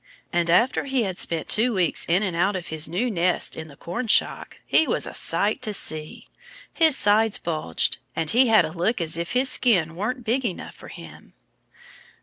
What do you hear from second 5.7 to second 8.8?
see. His sides bulged. And he had a